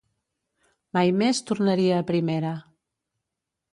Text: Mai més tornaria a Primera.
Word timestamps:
Mai 0.97 1.13
més 1.19 1.41
tornaria 1.51 1.99
a 1.99 2.07
Primera. 2.11 2.59